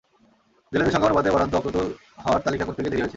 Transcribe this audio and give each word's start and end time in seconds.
জেলেদের 0.71 0.93
সংখ্যা 0.93 1.09
অনুপাতে 1.09 1.29
বরাদ্দ 1.31 1.53
অপ্রতুল 1.55 1.87
হওয়ায় 2.23 2.43
তালিকা 2.45 2.65
করতে 2.65 2.79
গিয়ে 2.81 2.91
দেরি 2.91 3.01
হয়েছে। 3.01 3.09